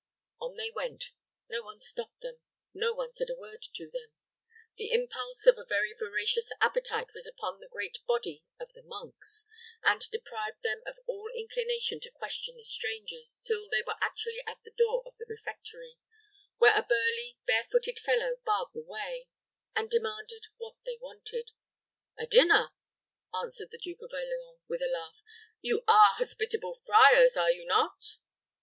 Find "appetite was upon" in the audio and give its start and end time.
6.59-7.59